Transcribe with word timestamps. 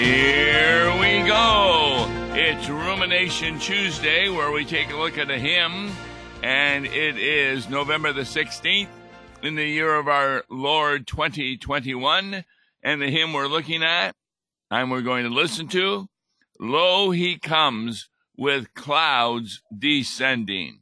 Here 0.00 0.90
we 0.98 1.28
go. 1.28 2.06
It's 2.32 2.70
Rumination 2.70 3.58
Tuesday 3.58 4.30
where 4.30 4.50
we 4.50 4.64
take 4.64 4.90
a 4.90 4.96
look 4.96 5.18
at 5.18 5.30
a 5.30 5.38
hymn, 5.38 5.90
and 6.42 6.86
it 6.86 7.18
is 7.18 7.68
November 7.68 8.10
the 8.14 8.22
16th 8.22 8.88
in 9.42 9.56
the 9.56 9.66
year 9.66 9.94
of 9.94 10.08
our 10.08 10.42
Lord 10.48 11.06
2021. 11.06 12.46
And 12.82 13.02
the 13.02 13.10
hymn 13.10 13.34
we're 13.34 13.46
looking 13.46 13.82
at 13.82 14.14
and 14.70 14.90
we're 14.90 15.02
going 15.02 15.24
to 15.24 15.30
listen 15.30 15.68
to 15.68 16.08
Lo, 16.58 17.10
he 17.10 17.38
comes 17.38 18.08
with 18.38 18.72
clouds 18.72 19.60
descending. 19.78 20.79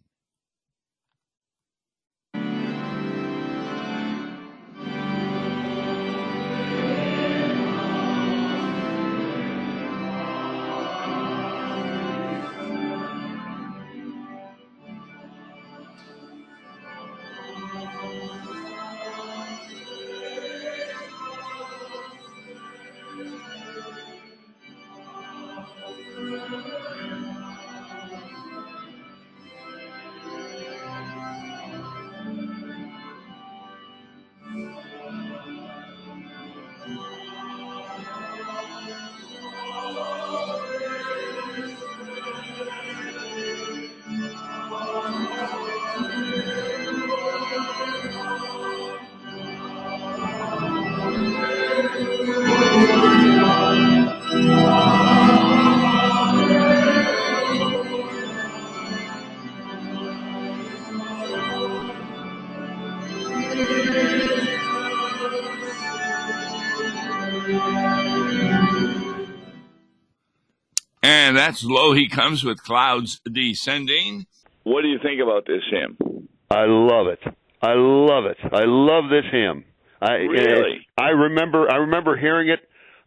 And 71.62 71.70
Lo 71.70 71.92
He 71.92 72.08
Comes 72.08 72.44
with 72.44 72.62
Clouds 72.62 73.20
Descending. 73.30 74.26
What 74.64 74.82
do 74.82 74.88
you 74.88 74.98
think 75.02 75.20
about 75.20 75.46
this 75.46 75.62
hymn? 75.70 76.28
I 76.50 76.64
love 76.66 77.06
it. 77.06 77.20
I 77.62 77.72
love 77.74 78.26
it. 78.26 78.36
I 78.42 78.64
love 78.64 79.10
this 79.10 79.24
hymn. 79.30 79.64
I 80.00 80.12
really? 80.12 80.86
I 80.96 81.08
remember 81.08 81.70
I 81.70 81.76
remember 81.78 82.16
hearing 82.16 82.50
it 82.50 82.60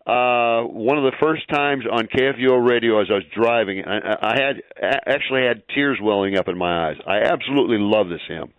uh 0.05 0.63
one 0.63 0.97
of 0.97 1.03
the 1.03 1.13
first 1.21 1.47
times 1.49 1.85
on 1.89 2.07
KFUO 2.07 2.67
radio 2.67 2.99
as 2.99 3.07
I 3.09 3.13
was 3.13 3.23
driving. 3.33 3.85
I, 3.85 4.17
I 4.21 4.41
had 4.41 4.61
actually 5.07 5.43
had 5.47 5.63
tears 5.73 5.99
welling 6.01 6.35
up 6.37 6.47
in 6.47 6.57
my 6.57 6.89
eyes. 6.89 6.97
I 7.07 7.19
absolutely 7.19 7.77
love 7.79 8.09
this 8.09 8.21
hymn. 8.27 8.51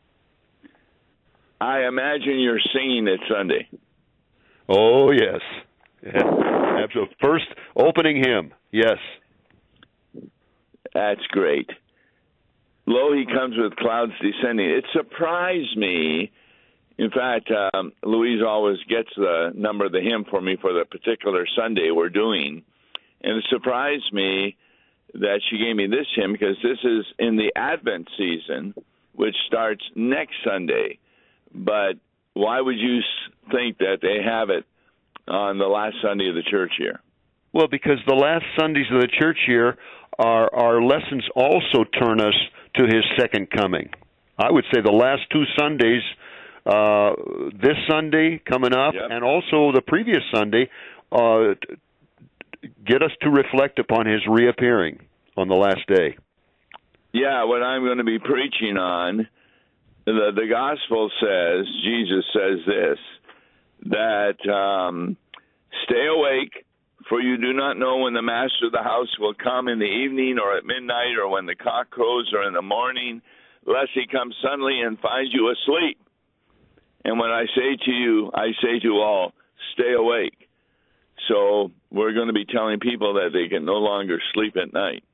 I 1.60 1.86
imagine 1.86 2.40
you're 2.40 2.60
singing 2.72 3.06
it 3.08 3.20
Sunday. 3.28 3.68
Oh 4.68 5.10
yes, 5.10 5.40
yeah, 6.02 6.82
absolutely. 6.82 7.16
First 7.20 7.46
opening 7.76 8.22
hymn. 8.24 8.54
Yes. 8.70 8.98
That's 10.94 11.26
great. 11.28 11.70
Lo, 12.86 13.12
he 13.12 13.24
comes 13.26 13.54
with 13.56 13.76
clouds 13.76 14.12
descending. 14.20 14.68
It 14.68 14.84
surprised 14.92 15.76
me. 15.76 16.32
In 16.98 17.10
fact, 17.10 17.50
um, 17.50 17.92
Louise 18.02 18.42
always 18.46 18.78
gets 18.88 19.08
the 19.16 19.52
number 19.54 19.86
of 19.86 19.92
the 19.92 20.00
hymn 20.00 20.24
for 20.28 20.40
me 20.40 20.56
for 20.60 20.72
the 20.72 20.84
particular 20.84 21.46
Sunday 21.56 21.90
we're 21.90 22.10
doing. 22.10 22.62
And 23.22 23.38
it 23.38 23.44
surprised 23.50 24.12
me 24.12 24.56
that 25.14 25.40
she 25.48 25.58
gave 25.58 25.76
me 25.76 25.86
this 25.86 26.06
hymn 26.16 26.32
because 26.32 26.56
this 26.62 26.78
is 26.82 27.06
in 27.18 27.36
the 27.36 27.52
Advent 27.56 28.08
season, 28.18 28.74
which 29.14 29.36
starts 29.46 29.84
next 29.94 30.34
Sunday. 30.44 30.98
But 31.54 31.94
why 32.34 32.60
would 32.60 32.78
you 32.78 33.00
think 33.50 33.78
that 33.78 33.98
they 34.00 34.22
have 34.24 34.50
it 34.50 34.64
on 35.28 35.58
the 35.58 35.66
last 35.66 35.96
Sunday 36.02 36.28
of 36.28 36.34
the 36.34 36.42
church 36.42 36.72
year? 36.78 37.00
Well, 37.52 37.68
because 37.68 37.98
the 38.06 38.14
last 38.14 38.44
Sundays 38.58 38.86
of 38.90 39.00
the 39.00 39.08
church 39.08 39.38
year 39.46 39.76
our 40.18 40.54
our 40.54 40.82
lessons 40.82 41.24
also 41.34 41.84
turn 41.98 42.20
us 42.20 42.34
to 42.76 42.84
his 42.84 43.04
second 43.18 43.50
coming. 43.50 43.90
I 44.38 44.50
would 44.50 44.64
say 44.72 44.80
the 44.80 44.90
last 44.92 45.22
two 45.30 45.44
Sundays, 45.58 46.02
uh, 46.66 47.12
this 47.52 47.76
Sunday 47.90 48.38
coming 48.44 48.72
up, 48.74 48.94
Yep. 48.94 49.10
and 49.10 49.24
also 49.24 49.72
the 49.72 49.82
previous 49.86 50.22
Sunday, 50.34 50.68
uh, 51.10 51.54
get 52.84 53.02
us 53.02 53.10
to 53.22 53.30
reflect 53.30 53.78
upon 53.78 54.06
his 54.06 54.20
reappearing 54.26 55.00
on 55.36 55.48
the 55.48 55.54
last 55.54 55.86
day. 55.86 56.16
Yeah, 57.12 57.44
what 57.44 57.62
I'm 57.62 57.84
going 57.84 57.98
to 57.98 58.04
be 58.04 58.18
preaching 58.18 58.76
on, 58.78 59.28
the 60.06 60.32
the 60.34 60.46
gospel 60.48 61.10
says, 61.20 61.66
Jesus 61.84 62.24
says 62.32 62.58
this, 62.66 62.98
that 63.86 64.50
um, 64.50 65.16
stay 65.84 66.06
awake, 66.06 66.64
for 67.08 67.20
you 67.20 67.36
do 67.36 67.52
not 67.52 67.78
know 67.78 67.98
when 67.98 68.14
the 68.14 68.22
master 68.22 68.66
of 68.66 68.72
the 68.72 68.82
house 68.82 69.18
will 69.18 69.34
come 69.34 69.68
in 69.68 69.78
the 69.78 69.84
evening 69.84 70.38
or 70.42 70.56
at 70.56 70.64
midnight 70.64 71.16
or 71.20 71.28
when 71.28 71.46
the 71.46 71.54
cock 71.54 71.90
crows 71.90 72.32
or 72.34 72.46
in 72.46 72.54
the 72.54 72.62
morning, 72.62 73.22
lest 73.66 73.90
he 73.94 74.06
come 74.10 74.32
suddenly 74.42 74.80
and 74.80 74.98
find 74.98 75.28
you 75.32 75.52
asleep. 75.52 75.98
And 77.04 77.18
when 77.18 77.30
I 77.30 77.44
say 77.54 77.76
to 77.84 77.90
you, 77.90 78.30
I 78.34 78.48
say 78.62 78.78
to 78.80 79.00
all, 79.00 79.32
stay 79.74 79.92
awake. 79.92 80.48
So 81.28 81.70
we're 81.90 82.12
going 82.12 82.28
to 82.28 82.32
be 82.32 82.44
telling 82.44 82.80
people 82.80 83.14
that 83.14 83.30
they 83.32 83.48
can 83.48 83.64
no 83.64 83.74
longer 83.74 84.18
sleep 84.34 84.56
at 84.56 84.72
night. 84.72 85.04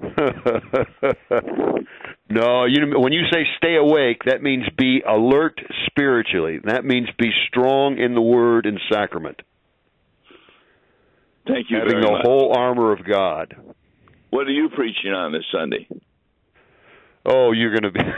no, 2.30 2.66
you 2.66 3.00
when 3.00 3.12
you 3.12 3.22
say 3.32 3.44
stay 3.56 3.74
awake, 3.74 4.22
that 4.26 4.42
means 4.42 4.64
be 4.76 5.02
alert 5.06 5.60
spiritually. 5.86 6.60
That 6.62 6.84
means 6.84 7.08
be 7.18 7.32
strong 7.48 7.98
in 7.98 8.14
the 8.14 8.20
word 8.20 8.66
and 8.66 8.78
sacrament, 8.92 9.42
Thank 11.48 11.70
you 11.70 11.78
having 11.78 12.00
the 12.00 12.10
much. 12.10 12.22
whole 12.22 12.52
armor 12.56 12.92
of 12.92 13.04
God. 13.04 13.54
What 14.30 14.46
are 14.46 14.50
you 14.50 14.68
preaching 14.68 15.12
on 15.12 15.32
this 15.32 15.44
Sunday? 15.52 15.88
Oh, 17.24 17.52
you're 17.52 17.70
going 17.78 17.92
to 17.92 17.98
be. 17.98 18.00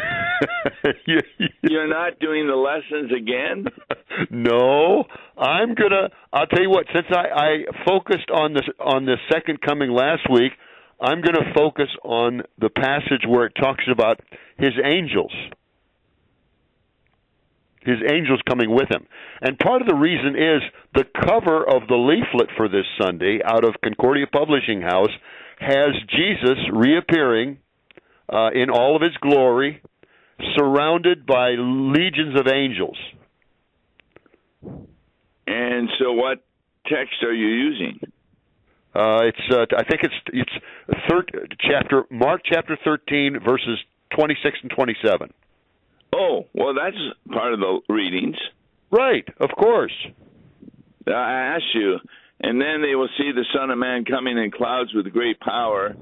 You- 1.07 1.21
you- 1.39 1.49
You're 1.63 1.89
not 1.89 2.19
doing 2.19 2.47
the 2.47 2.55
lessons 2.57 3.13
again? 3.15 3.67
no, 4.31 5.05
I'm 5.37 5.75
gonna. 5.75 6.09
I'll 6.33 6.47
tell 6.47 6.63
you 6.63 6.71
what. 6.71 6.87
Since 6.95 7.07
I, 7.11 7.25
I 7.29 7.85
focused 7.87 8.31
on 8.33 8.55
this 8.55 8.63
on 8.79 9.05
the 9.05 9.17
second 9.31 9.61
coming 9.61 9.91
last 9.91 10.23
week, 10.31 10.53
I'm 10.99 11.21
gonna 11.21 11.53
focus 11.55 11.89
on 12.05 12.43
the 12.59 12.71
passage 12.71 13.25
where 13.29 13.45
it 13.47 13.53
talks 13.61 13.85
about 13.93 14.21
his 14.59 14.73
angels. 14.83 15.33
His 17.83 17.97
angels 18.11 18.41
coming 18.47 18.71
with 18.71 18.91
him. 18.91 19.07
And 19.41 19.59
part 19.59 19.81
of 19.81 19.89
the 19.89 19.95
reason 19.95 20.37
is 20.37 20.63
the 20.95 21.05
cover 21.27 21.65
of 21.65 21.89
the 21.89 21.97
leaflet 21.97 22.51
for 22.57 22.69
this 22.69 22.85
Sunday 23.01 23.41
out 23.45 23.65
of 23.65 23.75
Concordia 23.83 24.27
Publishing 24.31 24.83
House 24.83 25.13
has 25.59 25.95
Jesus 26.11 26.59
reappearing 26.73 27.59
uh, 28.33 28.51
in 28.55 28.71
all 28.71 28.97
of 28.97 29.03
his 29.03 29.17
glory, 29.21 29.83
surrounded 30.57 31.27
by 31.27 31.51
legions 31.59 32.39
of 32.39 32.47
angels. 32.49 32.97
And 35.47 35.89
so, 35.99 36.13
what 36.13 36.45
text 36.87 37.23
are 37.23 37.35
you 37.35 37.49
using? 37.49 37.99
Uh, 38.95 39.23
it's 39.23 39.41
uh, 39.53 39.67
I 39.77 39.85
think 39.85 40.03
it's 40.03 40.15
it's 40.33 40.51
third 41.09 41.57
chapter 41.61 42.05
Mark 42.11 42.43
chapter 42.45 42.77
thirteen 42.85 43.39
verses 43.45 43.79
twenty 44.17 44.37
six 44.43 44.59
and 44.63 44.71
twenty 44.71 44.97
seven. 45.05 45.33
Oh, 46.15 46.47
well, 46.55 46.75
that's 46.75 46.97
part 47.33 47.53
of 47.53 47.61
the 47.61 47.81
readings. 47.89 48.37
Right, 48.91 49.27
of 49.39 49.51
course. 49.57 49.95
I 51.07 51.55
ask 51.57 51.65
you, 51.75 51.99
and 52.41 52.61
then 52.61 52.83
they 52.83 52.95
will 52.95 53.09
see 53.17 53.33
the 53.33 53.45
Son 53.55 53.71
of 53.71 53.79
Man 53.79 54.05
coming 54.05 54.37
in 54.39 54.51
clouds 54.51 54.93
with 54.95 55.13
great 55.13 55.39
power, 55.41 55.95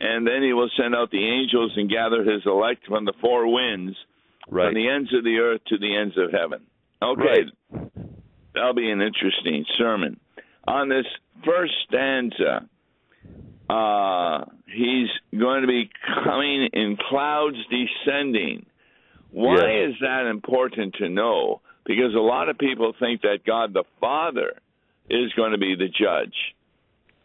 and 0.00 0.26
then 0.26 0.42
he 0.42 0.52
will 0.52 0.70
send 0.76 0.94
out 0.94 1.10
the 1.10 1.24
angels 1.24 1.72
and 1.76 1.88
gather 1.88 2.22
his 2.24 2.42
elect 2.46 2.86
from 2.86 3.04
the 3.04 3.12
four 3.20 3.52
winds, 3.52 3.96
Right. 4.48 4.66
from 4.66 4.74
the 4.74 4.88
ends 4.88 5.12
of 5.14 5.24
the 5.24 5.38
earth 5.38 5.62
to 5.68 5.78
the 5.78 5.96
ends 5.96 6.16
of 6.18 6.30
heaven. 6.32 6.62
Okay, 7.00 7.44
that'll 8.54 8.74
be 8.74 8.90
an 8.90 9.00
interesting 9.00 9.64
sermon. 9.78 10.18
On 10.66 10.88
this 10.88 11.06
first 11.44 11.72
stanza, 11.88 12.68
uh, 13.68 14.44
he's 14.66 15.08
going 15.38 15.62
to 15.62 15.66
be 15.68 15.90
coming 16.24 16.68
in 16.72 16.96
clouds 17.08 17.56
descending. 17.70 18.66
Why 19.34 19.56
Yes. 19.56 19.90
is 19.90 19.96
that 20.00 20.26
important 20.26 20.94
to 20.96 21.08
know? 21.08 21.60
Because 21.84 22.14
a 22.14 22.18
lot 22.20 22.48
of 22.48 22.56
people 22.56 22.92
think 22.98 23.22
that 23.22 23.44
God 23.44 23.74
the 23.74 23.84
Father 24.00 24.52
is 25.10 25.32
going 25.34 25.52
to 25.52 25.58
be 25.58 25.74
the 25.74 25.88
judge. 25.88 26.36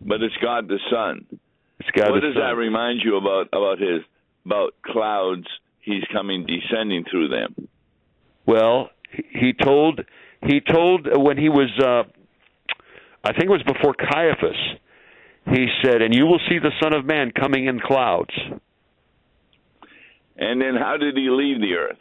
but 0.01 0.21
it's 0.23 0.35
God 0.41 0.67
the 0.67 0.79
Son. 0.89 1.25
It's 1.79 1.89
God 1.91 2.11
what 2.11 2.21
does 2.21 2.33
Son. 2.33 2.41
that 2.41 2.55
remind 2.55 3.01
you 3.03 3.17
about 3.17 3.47
about 3.53 3.79
his 3.79 4.01
about 4.45 4.73
clouds? 4.81 5.47
He's 5.81 6.03
coming 6.11 6.45
descending 6.45 7.03
through 7.09 7.27
them. 7.29 7.67
Well, 8.45 8.89
he 9.11 9.23
he 9.39 9.53
told 9.53 10.01
he 10.45 10.61
told 10.61 11.07
when 11.17 11.37
he 11.37 11.49
was 11.49 11.69
uh 11.79 12.03
I 13.23 13.31
think 13.33 13.45
it 13.45 13.49
was 13.49 13.63
before 13.63 13.93
Caiaphas. 13.93 14.57
He 15.53 15.67
said, 15.83 16.01
"And 16.01 16.13
you 16.15 16.25
will 16.25 16.39
see 16.49 16.59
the 16.59 16.71
Son 16.81 16.93
of 16.93 17.05
Man 17.05 17.31
coming 17.31 17.65
in 17.65 17.79
clouds." 17.79 18.33
And 20.39 20.61
then 20.61 20.75
how 20.79 20.95
did 20.97 21.15
he 21.17 21.27
leave 21.29 21.59
the 21.59 21.75
earth? 21.75 21.97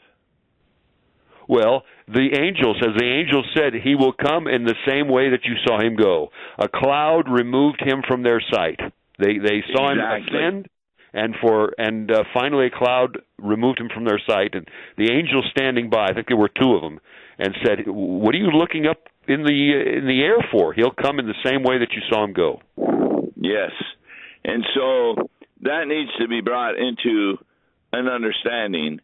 Well, 1.49 1.83
the 2.07 2.29
angel 2.39 2.75
says 2.81 2.91
the 2.97 3.05
angel 3.11 3.43
said 3.57 3.73
he 3.75 3.95
will 3.95 4.13
come 4.13 4.47
in 4.47 4.65
the 4.65 4.77
same 4.87 5.09
way 5.09 5.31
that 5.31 5.45
you 5.45 5.55
saw 5.67 5.81
him 5.81 5.97
go. 5.97 6.29
A 6.59 6.69
cloud 6.69 7.29
removed 7.29 7.83
him 7.85 8.03
from 8.07 8.23
their 8.23 8.41
sight. 8.53 8.79
They 9.19 9.39
they 9.39 9.65
saw 9.75 9.91
Exactly. 9.91 10.39
him 10.39 10.47
ascend, 10.47 10.69
and 11.15 11.35
for 11.41 11.73
and 11.79 12.11
uh, 12.11 12.23
finally 12.35 12.67
a 12.67 12.71
cloud 12.71 13.19
removed 13.39 13.81
him 13.81 13.89
from 13.93 14.05
their 14.05 14.21
sight. 14.29 14.55
And 14.55 14.69
the 14.99 15.11
angel 15.11 15.43
standing 15.51 15.89
by, 15.91 16.09
I 16.09 16.13
think 16.13 16.29
there 16.29 16.37
were 16.37 16.51
two 16.51 16.75
of 16.75 16.83
them, 16.83 17.01
and 17.39 17.57
said, 17.65 17.79
"What 17.87 18.35
are 18.35 18.39
you 18.39 18.51
looking 18.53 18.87
up 18.87 19.09
in 19.27 19.43
the 19.43 19.97
in 19.99 20.07
the 20.07 20.23
air 20.23 20.39
for? 20.53 20.75
He'll 20.75 20.93
come 20.93 21.19
in 21.19 21.27
the 21.27 21.43
same 21.45 21.63
way 21.63 21.79
that 21.79 21.93
you 21.93 22.03
saw 22.11 22.25
him 22.25 22.35
go." 22.35 22.61
Yes. 23.41 23.73
And 24.45 24.65
so 24.75 25.29
that 25.63 25.89
needs 25.89 26.11
to 26.21 26.29
be 26.29 26.41
brought 26.43 26.77
into 26.79 27.39
an 27.93 28.09
understanding 28.09 29.01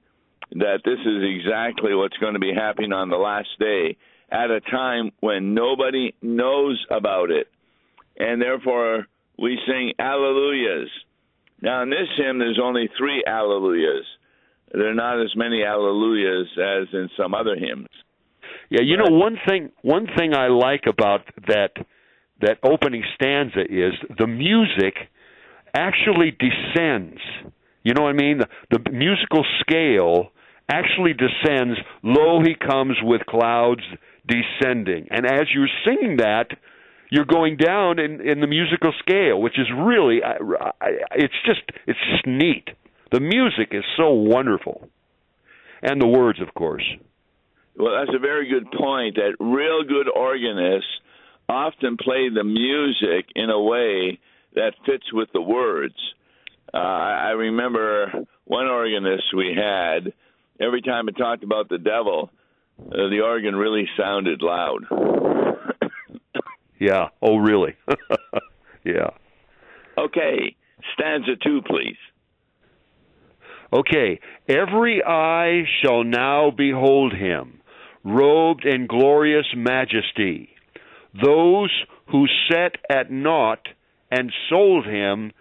that 0.52 0.80
this 0.84 0.98
is 1.00 1.22
exactly 1.22 1.94
what's 1.94 2.16
going 2.18 2.34
to 2.34 2.40
be 2.40 2.52
happening 2.54 2.92
on 2.92 3.08
the 3.08 3.16
last 3.16 3.48
day 3.58 3.96
at 4.30 4.50
a 4.50 4.60
time 4.60 5.10
when 5.20 5.54
nobody 5.54 6.14
knows 6.22 6.84
about 6.90 7.30
it. 7.30 7.48
And 8.18 8.40
therefore, 8.40 9.06
we 9.38 9.58
sing 9.66 9.92
alleluias. 9.98 10.88
Now, 11.60 11.82
in 11.82 11.90
this 11.90 12.08
hymn, 12.16 12.38
there's 12.38 12.60
only 12.62 12.88
three 12.98 13.24
alleluias. 13.26 14.04
There 14.72 14.90
are 14.90 14.94
not 14.94 15.20
as 15.20 15.34
many 15.36 15.60
alleluias 15.60 16.46
as 16.58 16.88
in 16.92 17.08
some 17.16 17.34
other 17.34 17.56
hymns. 17.56 17.88
Yeah, 18.70 18.82
you 18.82 18.96
know 18.96 19.10
one 19.10 19.38
thing 19.46 19.70
one 19.82 20.06
thing 20.16 20.34
I 20.34 20.48
like 20.48 20.84
about 20.88 21.20
that 21.46 21.72
that 22.40 22.58
opening 22.62 23.04
stanza 23.14 23.60
is 23.60 23.92
the 24.18 24.26
music 24.26 24.94
actually 25.74 26.32
descends. 26.32 27.20
You 27.84 27.94
know 27.94 28.02
what 28.02 28.10
I 28.10 28.14
mean? 28.14 28.38
The, 28.38 28.48
the 28.70 28.90
musical 28.90 29.44
scale 29.60 30.32
actually 30.70 31.12
descends. 31.12 31.78
Lo, 32.02 32.40
he 32.40 32.54
comes 32.54 32.96
with 33.02 33.20
clouds 33.26 33.82
descending, 34.26 35.08
and 35.10 35.26
as 35.26 35.46
you're 35.54 35.68
singing 35.84 36.16
that, 36.16 36.46
you're 37.10 37.26
going 37.26 37.56
down 37.56 37.98
in 37.98 38.20
in 38.20 38.40
the 38.40 38.46
musical 38.46 38.92
scale, 38.98 39.40
which 39.40 39.58
is 39.58 39.66
really 39.76 40.22
I, 40.24 40.36
I, 40.80 40.90
it's 41.14 41.34
just 41.44 41.60
it's 41.86 41.98
just 42.10 42.26
neat. 42.26 42.70
The 43.12 43.20
music 43.20 43.68
is 43.72 43.84
so 43.96 44.10
wonderful, 44.10 44.88
and 45.82 46.00
the 46.00 46.08
words, 46.08 46.40
of 46.40 46.54
course. 46.54 46.84
Well, 47.76 47.94
that's 47.98 48.16
a 48.16 48.18
very 48.18 48.48
good 48.48 48.70
point. 48.72 49.16
That 49.16 49.36
real 49.38 49.84
good 49.84 50.08
organists 50.08 50.88
often 51.48 51.98
play 51.98 52.30
the 52.34 52.44
music 52.44 53.26
in 53.34 53.50
a 53.50 53.60
way 53.60 54.18
that 54.54 54.72
fits 54.86 55.12
with 55.12 55.28
the 55.32 55.42
words. 55.42 55.94
Uh, 56.72 56.76
I 56.76 57.28
I 57.28 57.30
remember 57.30 58.12
one 58.44 58.66
organist 58.66 59.24
we 59.36 59.56
had. 59.56 60.12
Every 60.60 60.82
time 60.82 61.08
it 61.08 61.16
talked 61.16 61.42
about 61.42 61.68
the 61.68 61.78
devil, 61.78 62.30
uh, 62.80 63.08
the 63.10 63.20
organ 63.24 63.56
really 63.56 63.88
sounded 63.96 64.40
loud. 64.40 64.84
Yeah. 66.78 67.08
Oh, 67.22 67.36
really? 67.36 67.76
yeah. 68.84 69.10
okay, 69.96 70.56
stanza 70.94 71.32
two, 71.42 71.62
please. 71.66 71.96
Okay. 73.72 74.20
Every 74.48 75.02
eye 75.02 75.62
shall 75.82 76.04
now 76.04 76.50
behold 76.50 77.14
him, 77.14 77.60
robed 78.04 78.66
in 78.66 78.86
glorious 78.86 79.46
majesty. 79.56 80.50
Those 81.14 81.70
who 82.10 82.26
set 82.50 82.76
at 82.90 83.10
naught 83.10 83.66
and 84.10 84.32
sold 84.50 84.84
him, 84.86 85.32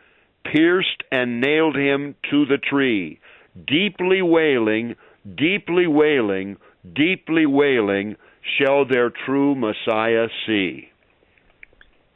pierced 0.44 1.04
and 1.12 1.42
nailed 1.42 1.76
him 1.76 2.16
to 2.32 2.46
the 2.46 2.58
tree, 2.58 3.20
deeply 3.68 4.22
wailing, 4.22 4.96
deeply 5.36 5.88
wailing, 5.88 6.58
deeply 6.94 7.46
wailing, 7.46 8.16
shall 8.58 8.86
their 8.86 9.12
true 9.26 9.56
Messiah 9.56 10.28
see. 10.46 10.90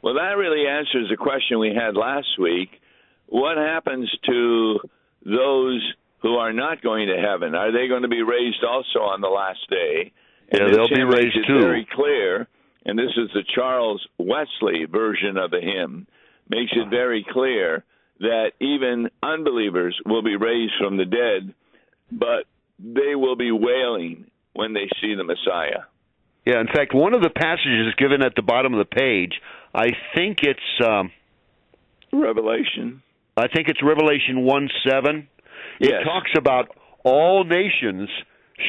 Well, 0.02 0.14
that 0.14 0.36
really 0.36 0.66
answers 0.68 1.08
the 1.10 1.16
question 1.16 1.58
we 1.58 1.74
had 1.74 1.96
last 1.96 2.38
week. 2.38 2.70
What 3.26 3.56
happens 3.56 4.10
to 4.26 4.78
those 5.24 5.92
who 6.22 6.36
are 6.36 6.52
not 6.52 6.82
going 6.82 7.08
to 7.08 7.16
heaven? 7.16 7.54
Are 7.54 7.72
they 7.72 7.88
going 7.88 8.02
to 8.02 8.08
be 8.08 8.22
raised 8.22 8.64
also 8.64 9.00
on 9.00 9.20
the 9.20 9.28
last 9.28 9.60
day? 9.68 10.12
Yeah, 10.52 10.68
they'll 10.72 10.88
be 10.88 11.02
raised 11.02 11.36
too. 11.46 11.60
Very 11.60 11.86
clear, 11.92 12.48
and 12.86 12.98
this 12.98 13.10
is 13.16 13.28
the 13.34 13.44
Charles 13.54 14.06
Wesley 14.18 14.86
version 14.90 15.36
of 15.36 15.50
the 15.50 15.60
hymn. 15.60 16.06
Makes 16.48 16.72
it 16.72 16.82
uh-huh. 16.82 16.90
very 16.90 17.26
clear 17.30 17.84
that 18.20 18.52
even 18.60 19.10
unbelievers 19.22 19.98
will 20.04 20.22
be 20.22 20.36
raised 20.36 20.72
from 20.80 20.96
the 20.96 21.04
dead, 21.04 21.54
but 22.10 22.44
they 22.78 23.14
will 23.14 23.36
be 23.36 23.50
wailing 23.52 24.30
when 24.54 24.72
they 24.72 24.88
see 25.00 25.14
the 25.14 25.24
Messiah. 25.24 25.84
Yeah, 26.44 26.60
in 26.60 26.66
fact, 26.66 26.94
one 26.94 27.14
of 27.14 27.22
the 27.22 27.30
passages 27.30 27.94
given 27.96 28.22
at 28.22 28.34
the 28.34 28.42
bottom 28.42 28.72
of 28.74 28.78
the 28.78 28.84
page, 28.96 29.40
I 29.74 29.88
think 30.14 30.38
it's 30.42 30.60
um, 30.84 31.10
Revelation. 32.12 33.02
I 33.36 33.48
think 33.48 33.68
it's 33.68 33.82
Revelation 33.82 34.44
one 34.44 34.68
seven. 34.88 35.28
It 35.80 35.90
Yes. 35.90 36.04
talks 36.04 36.30
about 36.36 36.74
all 37.04 37.44
nations 37.44 38.08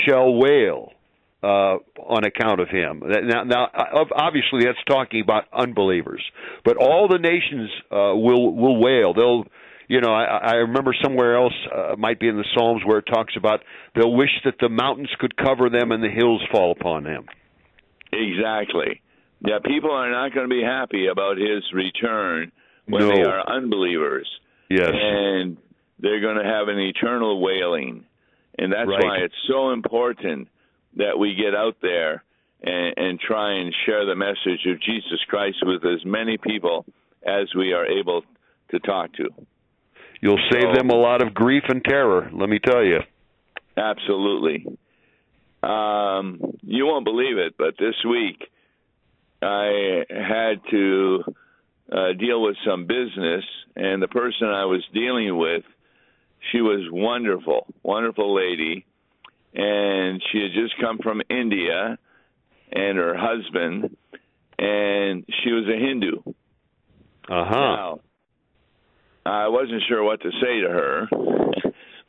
shall 0.06 0.36
wail 0.36 0.94
uh, 1.42 1.78
on 2.00 2.24
account 2.26 2.60
of 2.60 2.70
him. 2.70 3.02
Now, 3.06 3.44
now, 3.44 3.70
obviously, 4.16 4.66
that's 4.66 4.78
talking 4.88 5.22
about 5.22 5.46
unbelievers, 5.54 6.22
but 6.66 6.78
all 6.78 7.08
the 7.08 7.18
nations 7.20 7.70
uh, 7.92 8.14
will 8.16 8.54
will 8.56 8.78
wail. 8.82 9.14
They'll, 9.14 9.46
you 9.88 10.02
know, 10.02 10.12
I, 10.12 10.24
I 10.26 10.54
remember 10.56 10.94
somewhere 11.02 11.38
else, 11.38 11.54
uh, 11.74 11.96
might 11.98 12.20
be 12.20 12.28
in 12.28 12.36
the 12.38 12.46
Psalms, 12.56 12.82
where 12.86 12.98
it 13.00 13.06
talks 13.06 13.36
about 13.38 13.62
they'll 13.96 14.14
wish 14.14 14.32
that 14.44 14.56
the 14.60 14.70
mountains 14.70 15.10
could 15.20 15.36
cover 15.38 15.70
them 15.70 15.92
and 15.92 16.04
the 16.04 16.10
hills 16.10 16.42
fall 16.52 16.72
upon 16.72 17.04
them. 17.06 17.26
Exactly. 18.12 19.02
Yeah, 19.46 19.60
people 19.64 19.92
are 19.92 20.12
not 20.12 20.34
going 20.34 20.50
to 20.50 20.54
be 20.54 20.64
happy 20.64 21.08
about 21.08 21.38
his 21.38 21.64
return 21.74 22.52
when 22.88 23.08
No. 23.08 23.16
they 23.16 23.22
are 23.22 23.48
unbelievers. 23.50 24.28
Yes. 24.70 24.92
And 24.92 25.58
they're 26.00 26.20
going 26.20 26.38
to 26.38 26.44
have 26.44 26.68
an 26.68 26.80
eternal 26.80 27.42
wailing. 27.42 28.06
And 28.58 28.74
that's 28.74 28.88
Right. 28.90 29.04
why 29.04 29.18
it's 29.20 29.36
so 29.48 29.72
important 29.72 30.50
that 30.96 31.18
we 31.18 31.36
get 31.36 31.56
out 31.56 31.78
there 31.82 32.24
and, 32.62 32.94
and 32.98 33.20
try 33.20 33.54
and 33.60 33.74
share 33.86 34.06
the 34.06 34.16
message 34.16 34.66
of 34.68 34.82
Jesus 34.82 35.20
Christ 35.28 35.58
with 35.64 35.84
as 35.86 36.04
many 36.06 36.38
people 36.38 36.86
as 37.26 37.54
we 37.56 37.74
are 37.74 37.86
able 37.86 38.24
to 38.72 38.80
talk 38.80 39.14
to. 39.14 39.30
You'll 40.22 40.42
save 40.52 40.64
So- 40.64 40.74
them 40.74 40.90
a 40.90 40.96
lot 40.96 41.22
of 41.22 41.34
grief 41.34 41.64
and 41.70 41.84
terror. 41.84 42.30
Let 42.34 42.50
me 42.50 42.60
tell 42.60 42.84
you. 42.84 43.00
Absolutely. 43.78 44.66
Um, 45.64 46.58
you 46.64 46.86
won't 46.86 47.06
believe 47.06 47.38
it, 47.38 47.56
but 47.58 47.76
this 47.78 47.96
week 48.10 48.50
I 49.42 50.04
had 50.10 50.62
to 50.72 51.24
uh, 51.92 52.14
deal 52.14 52.42
with 52.42 52.56
some 52.66 52.86
business, 52.86 53.44
and 53.76 54.02
the 54.02 54.08
person 54.08 54.48
I 54.48 54.66
was 54.66 54.84
dealing 54.94 55.38
with, 55.38 55.64
she 56.52 56.62
was 56.62 56.82
wonderful, 56.92 57.68
wonderful 57.84 58.36
lady, 58.36 58.86
and 59.54 60.22
she 60.32 60.40
had 60.42 60.52
just 60.54 60.80
come 60.80 61.00
from 61.00 61.22
India, 61.30 61.98
and 62.72 62.98
her 62.98 63.16
husband, 63.18 63.96
and 64.58 65.26
she 65.44 65.52
was 65.52 65.66
a 65.68 65.78
Hindu. 65.78 66.18
Uh 67.28 67.46
huh. 67.46 67.56
Now, 67.56 68.00
I 69.26 69.48
wasn't 69.48 69.84
sure 69.88 70.04
what 70.04 70.22
to 70.22 70.32
say 70.42 70.62
to 70.62 70.70
her 70.70 71.08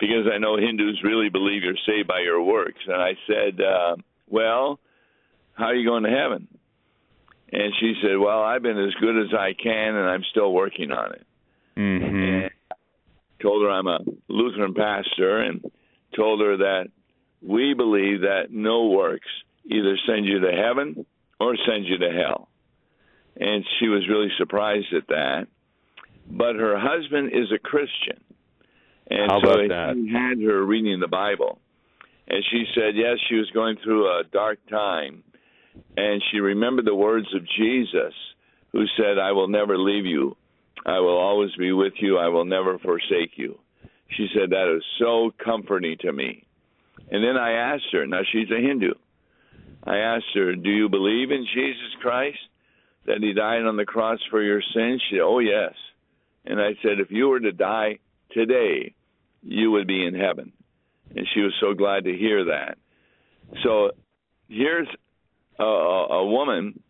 because 0.01 0.27
I 0.33 0.39
know 0.39 0.57
Hindus 0.57 1.03
really 1.05 1.29
believe 1.29 1.63
you're 1.63 1.75
saved 1.87 2.09
by 2.09 2.21
your 2.21 2.43
works. 2.43 2.81
And 2.87 2.97
I 2.97 3.13
said, 3.27 3.61
uh, 3.61 3.97
Well, 4.29 4.81
how 5.53 5.67
are 5.67 5.75
you 5.75 5.89
going 5.89 6.05
to 6.05 6.11
heaven? 6.11 6.49
And 7.53 7.73
she 7.79 7.95
said, 8.03 8.19
Well, 8.19 8.43
I've 8.43 8.63
been 8.63 8.79
as 8.79 8.95
good 9.01 9.19
as 9.21 9.35
I 9.35 9.53
can 9.53 9.95
and 9.95 10.09
I'm 10.09 10.25
still 10.31 10.53
working 10.53 10.91
on 10.91 11.13
it. 11.13 11.27
Mm-hmm. 11.77 12.17
And 12.17 12.51
told 13.43 13.63
her 13.63 13.71
I'm 13.71 13.87
a 13.87 14.01
Lutheran 14.29 14.75
pastor 14.75 15.41
and 15.41 15.65
told 16.17 16.41
her 16.41 16.59
that 16.59 16.89
we 17.43 17.75
believe 17.75 18.23
that 18.23 18.47
no 18.51 18.89
works 18.89 19.29
either 19.65 19.97
send 20.07 20.27
you 20.27 20.41
to 20.41 20.53
heaven 20.53 21.07
or 21.39 21.57
send 21.69 21.87
you 21.87 21.99
to 21.99 22.11
hell. 22.11 22.49
And 23.37 23.65
she 23.79 23.89
was 23.89 24.09
really 24.09 24.31
surprised 24.39 24.93
at 24.95 25.09
that. 25.09 25.47
But 26.27 26.57
her 26.57 26.79
husband 26.79 27.31
is 27.33 27.51
a 27.55 27.59
Christian. 27.59 28.23
And 29.09 29.31
so 29.43 29.61
about 29.65 29.97
he 29.97 30.13
had 30.13 30.41
her 30.41 30.65
reading 30.65 31.01
the 31.01 31.09
Bible. 31.09 31.59
And 32.29 32.45
she 32.51 32.65
said, 32.75 32.95
yes, 32.95 33.17
she 33.29 33.37
was 33.37 33.51
going 33.51 33.77
through 33.83 34.07
a 34.07 34.23
dark 34.31 34.59
time. 34.69 35.25
And 35.97 36.23
she 36.31 36.39
remembered 36.39 36.85
the 36.85 36.95
words 36.95 37.27
of 37.35 37.43
Jesus, 37.59 38.15
who 38.73 38.85
said, 38.97 39.19
I 39.19 39.33
will 39.33 39.49
never 39.49 39.77
leave 39.79 40.07
you 40.07 40.37
I 40.85 40.99
will 41.01 41.19
always 41.19 41.51
be 41.57 41.73
with 41.73 41.95
you. 41.99 42.19
I 42.19 42.29
will 42.29 42.45
never 42.45 42.79
forsake 42.79 43.33
you. 43.37 43.59
She 44.17 44.29
said, 44.35 44.51
That 44.51 44.75
is 44.75 44.83
so 44.99 45.33
comforting 45.43 45.97
to 46.01 46.13
me. 46.13 46.47
And 47.11 47.25
then 47.25 47.37
I 47.37 47.53
asked 47.53 47.93
her, 47.93 48.07
now 48.07 48.21
she's 48.31 48.51
a 48.51 48.61
Hindu. 48.61 48.93
I 49.85 49.99
asked 49.99 50.35
her, 50.35 50.55
Do 50.55 50.71
you 50.71 50.89
believe 50.89 51.31
in 51.31 51.47
Jesus 51.55 51.95
Christ? 52.01 52.39
That 53.07 53.23
he 53.23 53.33
died 53.33 53.63
on 53.63 53.77
the 53.77 53.87
cross 53.87 54.19
for 54.31 54.43
your 54.43 54.63
sins? 54.75 55.03
She 55.09 55.17
said, 55.17 55.23
Oh, 55.23 55.39
yes. 55.39 55.73
And 56.45 56.61
I 56.61 56.73
said, 56.83 57.01
If 57.01 57.11
you 57.11 57.29
were 57.29 57.41
to 57.41 57.53
die 57.53 57.99
today, 58.33 58.95
you 59.43 59.71
would 59.73 59.87
be 59.87 60.07
in 60.07 60.15
heaven. 60.15 60.53
And 61.17 61.27
she 61.35 61.41
was 61.41 61.55
so 61.61 61.75
glad 61.75 62.05
to 62.05 62.17
hear 62.17 62.45
that. 62.45 62.79
So 63.65 63.91
here's 64.49 64.89
a, 65.59 65.65
a 65.65 66.27
woman 66.27 66.81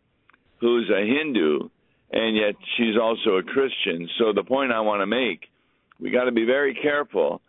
who's 0.60 0.90
a 0.90 1.06
Hindu, 1.06 1.68
and 2.12 2.36
yet 2.36 2.54
she's 2.76 2.96
also 3.00 3.36
a 3.36 3.42
Christian. 3.42 4.08
So 4.18 4.32
the 4.34 4.44
point 4.44 4.72
I 4.72 4.80
want 4.80 5.00
to 5.00 5.06
make, 5.06 5.48
we 5.98 6.10
got 6.10 6.24
to 6.24 6.32
be 6.32 6.44
very 6.44 6.74
careful 6.74 7.40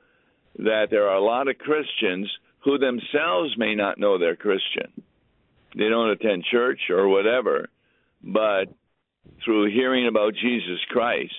that 0.59 0.87
there 0.91 1.09
are 1.09 1.15
a 1.15 1.23
lot 1.23 1.47
of 1.47 1.57
Christians 1.57 2.29
who 2.63 2.77
themselves 2.77 3.55
may 3.57 3.75
not 3.75 3.99
know 3.99 4.17
they're 4.17 4.35
Christian. 4.35 5.03
They 5.75 5.89
don't 5.89 6.11
attend 6.11 6.45
church 6.51 6.79
or 6.89 7.07
whatever, 7.07 7.69
but 8.23 8.65
through 9.43 9.71
hearing 9.71 10.07
about 10.07 10.33
Jesus 10.33 10.79
Christ, 10.89 11.33